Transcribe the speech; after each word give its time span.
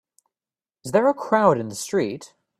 Is 0.83 0.93
there 0.93 1.07
a 1.07 1.13
crowd 1.13 1.59
in 1.59 1.67
the 1.69 1.75
street? 1.75 2.33